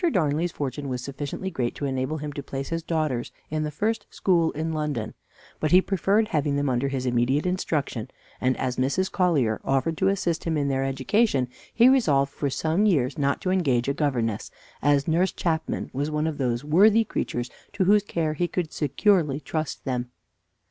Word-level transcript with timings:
Darnley's 0.11 0.51
fortune 0.51 0.89
was 0.89 1.03
sufficiently 1.03 1.51
great 1.51 1.75
to 1.75 1.85
enable 1.85 2.17
him 2.17 2.33
to 2.33 2.41
place 2.41 2.69
his 2.69 2.81
daughters 2.81 3.31
in 3.51 3.61
the 3.61 3.69
first 3.69 4.07
school 4.09 4.51
in 4.53 4.73
London, 4.73 5.13
but 5.59 5.69
he 5.69 5.79
preferred 5.79 6.29
having 6.29 6.55
them 6.55 6.71
under 6.71 6.87
his 6.87 7.05
immediate 7.05 7.45
instruction, 7.45 8.09
and 8.41 8.57
as 8.57 8.77
Mrs. 8.77 9.11
Collier 9.11 9.61
offered 9.63 9.97
to 9.99 10.07
assist 10.07 10.45
him 10.45 10.57
in 10.57 10.69
their 10.69 10.83
education 10.83 11.47
he 11.71 11.87
resolved 11.87 12.33
for 12.33 12.49
some 12.49 12.87
years 12.87 13.19
not 13.19 13.41
to 13.41 13.51
engage 13.51 13.87
a 13.87 13.93
governess, 13.93 14.49
as 14.81 15.07
Nurse 15.07 15.31
Chapman 15.33 15.91
was 15.93 16.09
one 16.09 16.25
of 16.25 16.39
those 16.39 16.63
worthy 16.63 17.03
creatures 17.03 17.51
to 17.73 17.83
whose 17.83 18.01
care 18.01 18.33
he 18.33 18.47
could 18.47 18.73
securely 18.73 19.39
trust 19.39 19.85
them. 19.85 20.09